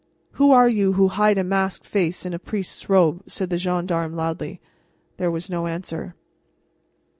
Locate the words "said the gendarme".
3.27-4.15